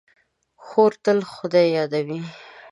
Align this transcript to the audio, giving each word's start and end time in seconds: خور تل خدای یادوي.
خور 0.65 0.91
تل 1.03 1.19
خدای 1.33 1.67
یادوي. 1.77 2.19